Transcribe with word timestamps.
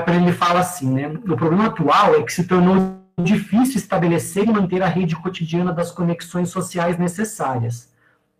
Kuiper 0.00 0.22
ele 0.22 0.32
fala 0.32 0.60
assim, 0.60 0.90
né? 0.90 1.08
O 1.08 1.36
problema 1.36 1.66
atual 1.66 2.14
é 2.14 2.22
que 2.22 2.32
se 2.32 2.44
tornou 2.44 2.98
difícil 3.22 3.76
estabelecer 3.76 4.44
e 4.44 4.52
manter 4.52 4.82
a 4.82 4.88
rede 4.88 5.14
cotidiana 5.16 5.72
das 5.72 5.90
conexões 5.90 6.50
sociais 6.50 6.98
necessárias. 6.98 7.92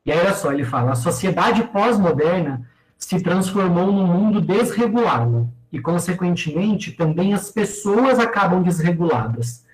E 0.04 0.12
aí, 0.12 0.18
olha 0.18 0.34
só, 0.34 0.52
ele 0.52 0.64
fala: 0.64 0.92
a 0.92 0.96
sociedade 0.96 1.62
pós-moderna 1.64 2.68
se 2.98 3.20
transformou 3.20 3.92
num 3.92 4.06
mundo 4.06 4.40
desregulado 4.40 5.48
e, 5.72 5.80
consequentemente, 5.80 6.92
também 6.92 7.32
as 7.34 7.50
pessoas 7.50 8.18
acabam 8.18 8.62
desreguladas. 8.62 9.64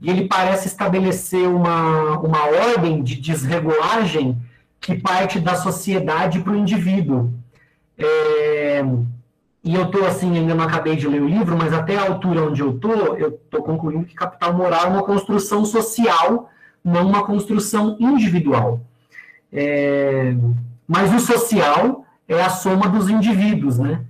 E 0.00 0.10
ele 0.10 0.26
parece 0.26 0.66
estabelecer 0.66 1.48
uma, 1.48 2.18
uma 2.18 2.44
ordem 2.46 3.02
de 3.02 3.20
desregulagem 3.20 4.36
que 4.80 4.98
parte 4.98 5.38
da 5.38 5.54
sociedade 5.54 6.40
para 6.40 6.52
o 6.52 6.56
indivíduo. 6.56 7.32
É, 7.96 8.82
e 9.64 9.74
eu 9.74 9.84
estou 9.84 10.04
assim, 10.04 10.36
ainda 10.36 10.54
não 10.54 10.64
acabei 10.64 10.96
de 10.96 11.06
ler 11.06 11.22
o 11.22 11.28
livro, 11.28 11.56
mas 11.56 11.72
até 11.72 11.96
a 11.96 12.06
altura 12.06 12.44
onde 12.44 12.60
eu 12.60 12.74
estou, 12.74 13.16
eu 13.16 13.28
estou 13.28 13.62
concluindo 13.62 14.04
que 14.04 14.14
capital 14.14 14.52
moral 14.54 14.86
é 14.86 14.88
uma 14.88 15.04
construção 15.04 15.64
social, 15.64 16.50
não 16.84 17.06
uma 17.06 17.24
construção 17.24 17.96
individual. 18.00 18.80
É, 19.52 20.34
mas 20.86 21.14
o 21.14 21.20
social 21.20 22.04
é 22.26 22.42
a 22.42 22.50
soma 22.50 22.88
dos 22.88 23.08
indivíduos, 23.08 23.78
né? 23.78 24.04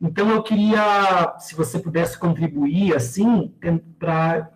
Então 0.00 0.30
eu 0.30 0.42
queria, 0.42 1.34
se 1.38 1.56
você 1.56 1.78
pudesse 1.78 2.16
contribuir 2.18 2.94
assim, 2.94 3.52
para 3.98 4.50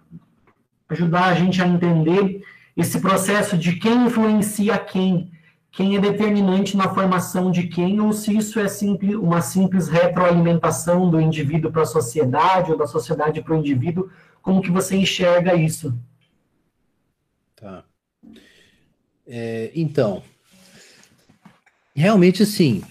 ajudar 0.89 1.25
a 1.25 1.35
gente 1.35 1.61
a 1.61 1.67
entender 1.67 2.43
esse 2.77 3.01
processo 3.01 3.59
de 3.59 3.75
quem 3.75 4.07
influencia 4.07 4.79
quem 4.79 5.33
quem 5.79 5.95
é 5.95 6.01
determinante 6.01 6.77
na 6.77 6.93
formação 6.93 7.53
de 7.53 7.69
quem, 7.69 8.01
ou 8.01 8.13
se 8.13 8.37
isso 8.37 8.59
é 8.59 8.67
simples, 8.67 9.15
uma 9.15 9.41
simples 9.41 9.87
retroalimentação 9.87 11.09
do 11.09 11.21
indivíduo 11.21 11.71
para 11.71 11.83
a 11.83 11.87
sociedade, 11.87 12.73
ou 12.73 12.77
da 12.77 12.89
sociedade 12.89 13.41
para 13.41 13.55
o 13.55 13.59
indivíduo, 13.59 14.11
como 14.43 14.61
que 14.61 14.73
você 14.73 14.97
enxerga 14.97 15.55
isso? 15.55 15.97
Tá. 17.55 17.85
É, 19.25 19.71
então, 19.73 20.21
realmente 21.95 22.43
assim, 22.43 22.83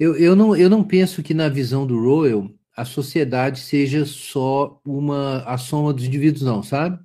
eu, 0.00 0.16
eu, 0.16 0.34
não, 0.34 0.56
eu 0.56 0.68
não 0.68 0.82
penso 0.82 1.22
que 1.22 1.32
na 1.32 1.48
visão 1.48 1.86
do 1.86 2.02
Royal 2.02 2.50
a 2.76 2.84
sociedade 2.84 3.60
seja 3.60 4.04
só 4.04 4.80
uma 4.84 5.44
a 5.44 5.56
soma 5.56 5.92
dos 5.92 6.04
indivíduos, 6.04 6.42
não, 6.42 6.64
sabe? 6.64 6.98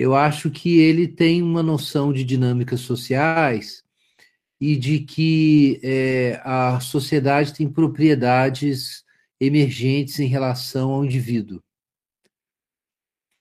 Eu 0.00 0.14
acho 0.14 0.50
que 0.50 0.78
ele 0.78 1.06
tem 1.06 1.42
uma 1.42 1.62
noção 1.62 2.10
de 2.10 2.24
dinâmicas 2.24 2.80
sociais 2.80 3.84
e 4.58 4.74
de 4.74 5.00
que 5.00 5.78
é, 5.82 6.40
a 6.42 6.80
sociedade 6.80 7.52
tem 7.52 7.70
propriedades 7.70 9.04
emergentes 9.38 10.18
em 10.18 10.26
relação 10.26 10.90
ao 10.92 11.04
indivíduo. 11.04 11.62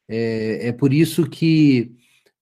É, 0.10 0.68
é 0.68 0.72
por 0.74 0.92
isso 0.94 1.30
que 1.30 1.96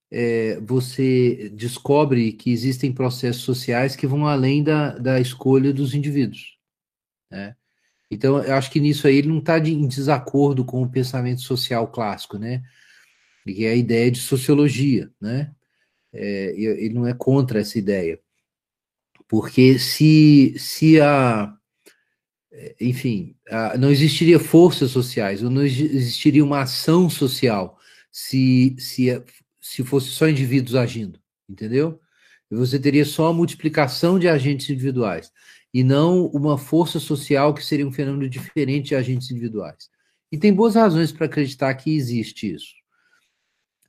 é, 0.10 0.60
você 0.62 1.52
descobre 1.54 2.34
que 2.34 2.50
existem 2.50 2.92
processos 2.92 3.44
sociais 3.44 3.96
que 3.96 4.08
vão 4.08 4.26
além 4.26 4.64
da, 4.64 4.98
da 4.98 5.20
escolha 5.20 5.72
dos 5.72 5.94
indivíduos. 5.94 6.58
Né? 7.30 7.56
Então, 8.10 8.44
eu 8.44 8.56
acho 8.56 8.72
que 8.72 8.80
nisso 8.80 9.06
aí 9.06 9.18
ele 9.18 9.28
não 9.28 9.38
está 9.38 9.60
em 9.60 9.88
desacordo 9.88 10.66
com 10.66 10.82
o 10.82 10.90
pensamento 10.90 11.42
social 11.42 11.88
clássico, 11.88 12.40
né? 12.40 12.64
Que 13.54 13.66
é 13.66 13.72
a 13.72 13.76
ideia 13.76 14.12
de 14.12 14.20
sociologia, 14.20 15.12
né? 15.20 15.54
É, 16.14 16.54
ele 16.58 16.94
não 16.94 17.06
é 17.06 17.14
contra 17.14 17.60
essa 17.60 17.78
ideia, 17.78 18.20
porque 19.28 19.78
se, 19.78 20.56
se 20.58 21.00
a, 21.02 21.54
enfim, 22.80 23.36
a, 23.50 23.78
não 23.78 23.92
existiria 23.92 24.40
forças 24.40 24.92
sociais, 24.92 25.44
ou 25.44 25.50
não 25.50 25.64
existiria 25.64 26.44
uma 26.44 26.62
ação 26.62 27.10
social 27.10 27.78
se, 28.12 28.76
se, 28.80 29.22
se 29.62 29.84
fosse 29.84 30.08
só 30.08 30.28
indivíduos 30.28 30.76
agindo, 30.76 31.20
entendeu? 31.48 32.00
Você 32.50 32.80
teria 32.80 33.04
só 33.04 33.28
a 33.28 33.34
multiplicação 33.34 34.18
de 34.18 34.28
agentes 34.28 34.70
individuais, 34.70 35.32
e 35.74 35.84
não 35.84 36.28
uma 36.28 36.58
força 36.58 37.00
social 37.00 37.54
que 37.54 37.64
seria 37.64 37.88
um 37.88 37.92
fenômeno 37.92 38.30
diferente 38.30 38.90
de 38.90 38.96
agentes 38.96 39.30
individuais. 39.30 39.90
E 40.32 40.38
tem 40.38 40.54
boas 40.54 40.76
razões 40.76 41.12
para 41.12 41.26
acreditar 41.26 41.74
que 41.76 41.96
existe 41.96 42.54
isso. 42.54 42.74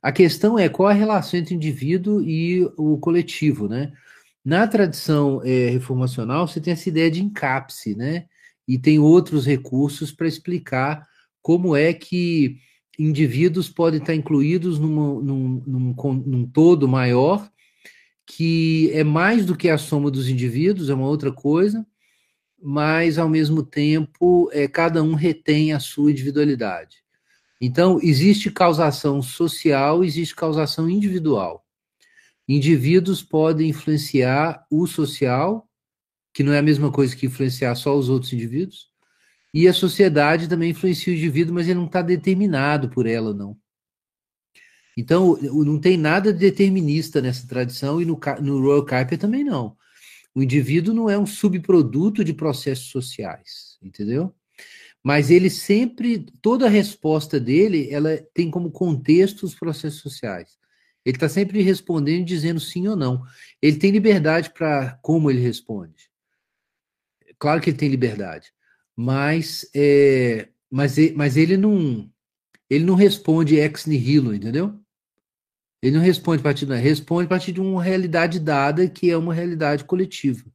A 0.01 0.11
questão 0.11 0.57
é 0.57 0.69
qual 0.69 0.89
a 0.89 0.93
relação 0.93 1.39
entre 1.39 1.53
o 1.53 1.57
indivíduo 1.57 2.21
e 2.21 2.63
o 2.77 2.97
coletivo, 2.97 3.67
né? 3.67 3.91
Na 4.43 4.67
tradição 4.67 5.41
é, 5.43 5.69
reformacional, 5.69 6.47
você 6.47 6.61
tem 6.61 6.73
essa 6.73 6.87
ideia 6.87 7.11
de 7.11 7.21
encapse, 7.21 7.95
né? 7.95 8.25
E 8.67 8.77
tem 8.79 8.99
outros 8.99 9.45
recursos 9.45 10.11
para 10.11 10.27
explicar 10.27 11.05
como 11.41 11.75
é 11.75 11.93
que 11.93 12.57
indivíduos 12.97 13.69
podem 13.69 13.99
estar 13.99 14.15
incluídos 14.15 14.79
numa, 14.79 15.21
num, 15.21 15.63
num, 15.65 16.13
num 16.25 16.45
todo 16.45 16.87
maior, 16.87 17.49
que 18.25 18.91
é 18.93 19.03
mais 19.03 19.45
do 19.45 19.55
que 19.55 19.69
a 19.69 19.77
soma 19.77 20.11
dos 20.11 20.29
indivíduos, 20.29 20.89
é 20.89 20.93
uma 20.93 21.07
outra 21.07 21.31
coisa, 21.31 21.85
mas 22.61 23.17
ao 23.17 23.27
mesmo 23.27 23.63
tempo 23.63 24.49
é, 24.53 24.67
cada 24.67 25.01
um 25.01 25.13
retém 25.13 25.73
a 25.73 25.79
sua 25.79 26.11
individualidade. 26.11 26.97
Então, 27.61 27.99
existe 28.01 28.49
causação 28.49 29.21
social, 29.21 30.03
existe 30.03 30.33
causação 30.33 30.89
individual. 30.89 31.65
Indivíduos 32.47 33.21
podem 33.21 33.69
influenciar 33.69 34.65
o 34.71 34.87
social, 34.87 35.69
que 36.33 36.41
não 36.41 36.53
é 36.53 36.59
a 36.59 36.63
mesma 36.63 36.91
coisa 36.91 37.15
que 37.15 37.25
influenciar 37.25 37.75
só 37.75 37.97
os 37.97 38.09
outros 38.09 38.31
indivíduos, 38.31 38.87
e 39.53 39.67
a 39.67 39.73
sociedade 39.73 40.47
também 40.47 40.71
influencia 40.71 41.11
o 41.11 41.15
indivíduo, 41.15 41.53
mas 41.53 41.67
ele 41.67 41.79
não 41.79 41.85
está 41.85 42.01
determinado 42.01 42.89
por 42.89 43.05
ela, 43.05 43.33
não. 43.33 43.57
Então, 44.95 45.37
não 45.41 45.79
tem 45.79 45.97
nada 45.97 46.31
determinista 46.31 47.21
nessa 47.21 47.47
tradição, 47.47 48.01
e 48.01 48.05
no, 48.05 48.19
no 48.41 48.61
Royal 48.61 48.85
Kuiper 48.85 49.17
também 49.17 49.43
não. 49.43 49.75
O 50.33 50.41
indivíduo 50.41 50.93
não 50.93 51.09
é 51.09 51.17
um 51.17 51.25
subproduto 51.25 52.23
de 52.23 52.33
processos 52.33 52.89
sociais, 52.89 53.77
entendeu? 53.81 54.33
Mas 55.03 55.31
ele 55.31 55.49
sempre, 55.49 56.25
toda 56.41 56.65
a 56.65 56.69
resposta 56.69 57.39
dele, 57.39 57.89
ela 57.91 58.17
tem 58.33 58.51
como 58.51 58.71
contexto 58.71 59.43
os 59.43 59.55
processos 59.55 60.01
sociais. 60.01 60.57
Ele 61.05 61.15
está 61.15 61.29
sempre 61.29 61.61
respondendo, 61.61 62.25
dizendo 62.25 62.59
sim 62.59 62.87
ou 62.87 62.95
não. 62.95 63.23
Ele 63.61 63.77
tem 63.77 63.91
liberdade 63.91 64.51
para 64.51 64.99
como 65.01 65.31
ele 65.31 65.39
responde. 65.39 66.09
Claro 67.37 67.61
que 67.61 67.69
ele 67.69 67.77
tem 67.77 67.89
liberdade, 67.89 68.51
mas, 68.95 69.69
é, 69.73 70.49
mas, 70.69 70.97
mas 71.15 71.37
ele 71.37 71.55
não 71.55 72.11
ele 72.69 72.83
não 72.83 72.95
responde 72.95 73.55
ex 73.55 73.85
nihilo, 73.85 74.35
entendeu? 74.35 74.79
Ele 75.81 75.95
não 75.97 76.03
responde 76.03 76.41
a 76.41 76.43
partir 76.43 76.65
de 76.65 76.75
responde 76.75 77.25
a 77.25 77.29
partir 77.29 77.53
de 77.53 77.61
uma 77.61 77.81
realidade 77.81 78.39
dada 78.39 78.87
que 78.89 79.09
é 79.09 79.17
uma 79.17 79.33
realidade 79.33 79.85
coletiva, 79.85 80.45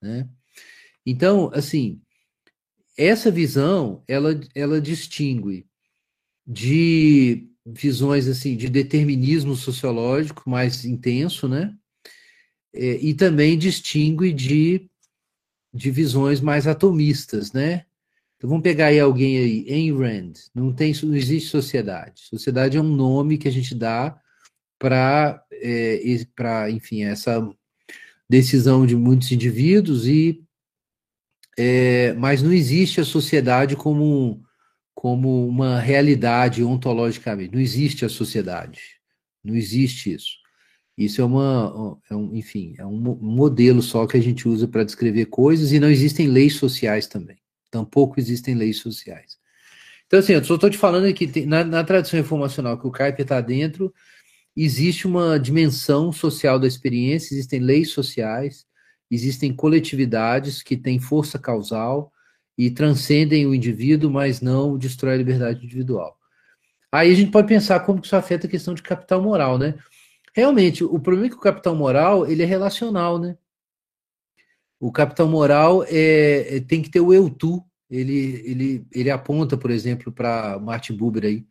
né? 0.00 0.28
Então, 1.04 1.50
assim, 1.54 2.00
essa 2.96 3.30
visão, 3.30 4.02
ela, 4.06 4.38
ela 4.54 4.80
distingue 4.80 5.66
de 6.46 7.48
visões 7.64 8.26
assim 8.26 8.56
de 8.56 8.68
determinismo 8.68 9.54
sociológico 9.54 10.48
mais 10.48 10.84
intenso, 10.84 11.48
né? 11.48 11.74
É, 12.74 12.96
e 12.96 13.14
também 13.14 13.58
distingue 13.58 14.32
de, 14.32 14.88
de 15.72 15.90
visões 15.90 16.40
mais 16.40 16.66
atomistas, 16.66 17.52
né? 17.52 17.84
Então 18.36 18.48
vamos 18.48 18.62
pegar 18.62 18.86
aí 18.86 18.98
alguém 18.98 19.36
aí, 19.36 19.66
Ayn 19.68 19.96
Rand. 19.96 20.32
Não 20.54 20.72
tem, 20.72 20.94
não 21.02 21.14
existe 21.14 21.50
sociedade. 21.50 22.22
Sociedade 22.22 22.76
é 22.76 22.80
um 22.80 22.96
nome 22.96 23.36
que 23.36 23.46
a 23.46 23.52
gente 23.52 23.74
dá 23.74 24.18
para, 24.78 25.44
é, 25.52 26.24
para, 26.34 26.70
enfim, 26.70 27.02
essa 27.02 27.46
decisão 28.28 28.86
de 28.86 28.96
muitos 28.96 29.30
indivíduos 29.30 30.06
e 30.06 30.42
é, 31.62 32.14
mas 32.14 32.40
não 32.40 32.54
existe 32.54 33.02
a 33.02 33.04
sociedade 33.04 33.76
como, 33.76 34.42
como 34.94 35.46
uma 35.46 35.78
realidade 35.78 36.64
ontologicamente. 36.64 37.52
Não 37.52 37.60
existe 37.60 38.02
a 38.02 38.08
sociedade. 38.08 38.80
Não 39.44 39.54
existe 39.54 40.14
isso. 40.14 40.38
Isso 40.96 41.20
é 41.20 41.24
uma, 41.24 42.00
é 42.08 42.16
um, 42.16 42.34
enfim, 42.34 42.74
é 42.78 42.86
um 42.86 42.96
modelo 42.96 43.82
só 43.82 44.06
que 44.06 44.16
a 44.16 44.22
gente 44.22 44.48
usa 44.48 44.66
para 44.66 44.84
descrever 44.84 45.26
coisas 45.26 45.70
e 45.70 45.78
não 45.78 45.90
existem 45.90 46.28
leis 46.28 46.54
sociais 46.54 47.06
também. 47.06 47.36
Tampouco 47.70 48.18
existem 48.18 48.54
leis 48.54 48.78
sociais. 48.78 49.36
Então, 50.06 50.18
assim, 50.18 50.32
eu 50.32 50.42
só 50.42 50.54
estou 50.54 50.70
te 50.70 50.78
falando 50.78 51.04
aqui, 51.04 51.44
na, 51.44 51.62
na 51.62 51.84
tradição 51.84 52.18
informacional 52.18 52.78
que 52.78 52.86
o 52.86 52.90
Kuiper 52.90 53.20
está 53.20 53.38
dentro, 53.42 53.92
existe 54.56 55.06
uma 55.06 55.38
dimensão 55.38 56.10
social 56.10 56.58
da 56.58 56.66
experiência, 56.66 57.34
existem 57.34 57.60
leis 57.60 57.90
sociais, 57.90 58.64
existem 59.10 59.52
coletividades 59.52 60.62
que 60.62 60.76
têm 60.76 60.98
força 60.98 61.38
causal 61.38 62.12
e 62.56 62.70
transcendem 62.70 63.46
o 63.46 63.54
indivíduo, 63.54 64.10
mas 64.10 64.40
não 64.40 64.76
destrói 64.78 65.14
a 65.14 65.18
liberdade 65.18 65.64
individual. 65.64 66.16
Aí 66.92 67.10
a 67.10 67.14
gente 67.14 67.30
pode 67.30 67.48
pensar 67.48 67.80
como 67.80 68.00
que 68.00 68.06
isso 68.06 68.16
afeta 68.16 68.46
a 68.46 68.50
questão 68.50 68.74
de 68.74 68.82
capital 68.82 69.22
moral, 69.22 69.58
né? 69.58 69.74
Realmente, 70.34 70.84
o 70.84 70.98
problema 70.98 71.26
é 71.26 71.30
que 71.30 71.36
o 71.36 71.40
capital 71.40 71.74
moral, 71.74 72.26
ele 72.26 72.42
é 72.42 72.46
relacional, 72.46 73.18
né? 73.18 73.36
o 74.80 74.90
capital 74.90 75.28
moral 75.28 75.84
é, 75.84 76.56
é, 76.56 76.60
tem 76.60 76.80
que 76.80 76.90
ter 76.90 77.00
o 77.00 77.12
eu 77.12 77.28
tu. 77.28 77.62
Ele, 77.90 78.42
ele, 78.46 78.86
ele 78.92 79.10
aponta, 79.10 79.56
por 79.56 79.70
exemplo, 79.70 80.10
para 80.10 80.58
Martin 80.58 80.94
Buber 80.94 81.24
aí, 81.24 81.44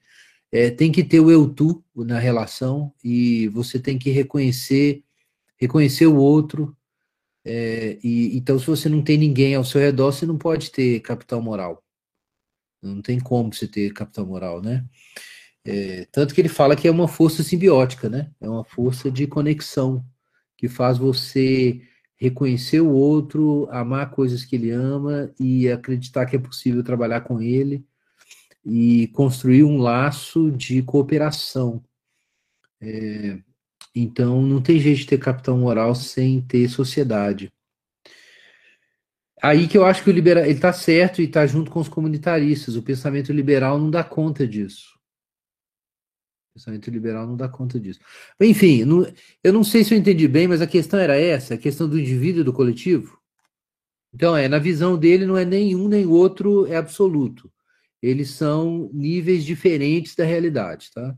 é, 0.51 0.71
tem 0.71 0.91
que 0.91 1.03
ter 1.03 1.19
o 1.19 1.29
eu 1.29 1.47
tu 1.47 1.83
na 1.95 2.17
relação 2.17 2.91
e 3.03 3.47
você 3.49 3.77
tem 3.77 3.99
que 3.99 4.09
reconhecer 4.09 5.03
reconhecer 5.57 6.07
o 6.07 6.15
outro. 6.15 6.75
É, 7.51 7.97
e 8.03 8.37
então, 8.37 8.59
se 8.59 8.67
você 8.67 8.87
não 8.87 9.01
tem 9.01 9.17
ninguém 9.17 9.55
ao 9.55 9.63
seu 9.65 9.81
redor, 9.81 10.11
você 10.11 10.23
não 10.23 10.37
pode 10.37 10.69
ter 10.71 10.99
capital 10.99 11.41
moral. 11.41 11.83
Não 12.79 13.01
tem 13.01 13.19
como 13.19 13.51
você 13.51 13.67
ter 13.67 13.91
capital 13.91 14.27
moral, 14.27 14.61
né? 14.61 14.85
É, 15.65 16.05
tanto 16.11 16.35
que 16.35 16.41
ele 16.41 16.49
fala 16.49 16.75
que 16.75 16.87
é 16.87 16.91
uma 16.91 17.07
força 17.07 17.41
simbiótica, 17.41 18.07
né? 18.07 18.31
É 18.39 18.47
uma 18.47 18.63
força 18.63 19.09
de 19.09 19.25
conexão 19.25 20.05
que 20.55 20.67
faz 20.67 20.99
você 20.99 21.81
reconhecer 22.17 22.81
o 22.81 22.91
outro, 22.91 23.67
amar 23.71 24.11
coisas 24.11 24.45
que 24.45 24.55
ele 24.55 24.69
ama 24.69 25.33
e 25.39 25.69
acreditar 25.71 26.27
que 26.27 26.35
é 26.35 26.39
possível 26.39 26.83
trabalhar 26.83 27.21
com 27.21 27.41
ele 27.41 27.83
e 28.63 29.07
construir 29.07 29.63
um 29.63 29.77
laço 29.79 30.51
de 30.51 30.83
cooperação. 30.83 31.83
É, 32.79 33.39
então, 33.95 34.41
não 34.41 34.61
tem 34.61 34.79
jeito 34.79 34.99
de 34.99 35.07
ter 35.07 35.17
capital 35.17 35.57
moral 35.57 35.95
sem 35.95 36.41
ter 36.41 36.69
sociedade. 36.69 37.51
Aí 39.41 39.67
que 39.67 39.77
eu 39.77 39.85
acho 39.85 40.03
que 40.03 40.09
o 40.09 40.13
liberal 40.13 40.43
ele 40.43 40.53
está 40.53 40.73
certo 40.73 41.21
e 41.21 41.25
está 41.25 41.45
junto 41.47 41.71
com 41.71 41.79
os 41.79 41.87
comunitaristas. 41.87 42.75
O 42.75 42.83
pensamento 42.83 43.31
liberal 43.31 43.79
não 43.79 43.89
dá 43.89 44.03
conta 44.03 44.45
disso. 44.45 44.99
O 46.49 46.59
pensamento 46.59 46.89
liberal 46.91 47.25
não 47.25 47.37
dá 47.37 47.47
conta 47.47 47.79
disso. 47.79 47.99
Enfim, 48.39 48.83
não, 48.83 49.05
eu 49.43 49.53
não 49.53 49.63
sei 49.63 49.83
se 49.83 49.93
eu 49.93 49.97
entendi 49.97 50.27
bem, 50.27 50.47
mas 50.47 50.61
a 50.61 50.67
questão 50.67 50.99
era 50.99 51.17
essa, 51.17 51.53
a 51.53 51.57
questão 51.57 51.87
do 51.87 51.97
indivíduo 51.99 52.41
e 52.41 52.43
do 52.43 52.53
coletivo. 52.53 53.17
Então, 54.13 54.35
é, 54.35 54.47
na 54.49 54.59
visão 54.59 54.97
dele, 54.97 55.25
não 55.25 55.37
é 55.37 55.45
nenhum 55.45 55.87
nem 55.87 56.05
outro 56.05 56.65
é 56.67 56.75
absoluto. 56.75 57.51
Eles 58.01 58.31
são 58.31 58.89
níveis 58.93 59.45
diferentes 59.45 60.15
da 60.15 60.25
realidade, 60.25 60.91
tá? 60.91 61.15